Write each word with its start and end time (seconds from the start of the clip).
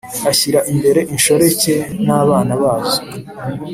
Ashyira 0.31 0.59
imbere 0.71 0.99
inshoreke 1.13 1.73
n 2.05 2.07
abana 2.21 2.53
bazo 2.61 2.99